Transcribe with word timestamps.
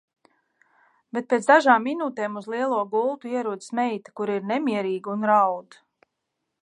Bet 1.17 1.27
pēc 1.33 1.49
dažām 1.51 1.85
minūtēm 1.89 2.39
uz 2.41 2.49
lielo 2.53 2.79
gultu 2.95 3.35
ierodas 3.35 3.71
meita, 3.81 4.15
kura 4.21 4.39
ir 4.41 4.49
nemierīga 4.55 5.15
un 5.17 5.31
raud. 5.33 5.79